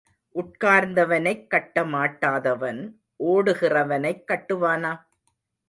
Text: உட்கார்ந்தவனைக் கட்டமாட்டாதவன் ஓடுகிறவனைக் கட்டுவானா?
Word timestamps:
உட்கார்ந்தவனைக் 0.35 1.43
கட்டமாட்டாதவன் 1.51 2.81
ஓடுகிறவனைக் 3.23 4.25
கட்டுவானா? 4.27 4.93